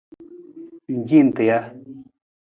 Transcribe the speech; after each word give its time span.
Ng 0.95 1.01
ci 1.07 1.19
nta 1.27 1.43
ja? 1.49 1.59